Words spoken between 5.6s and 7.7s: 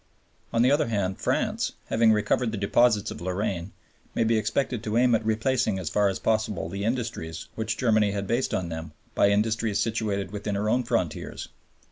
as far as possible the industries,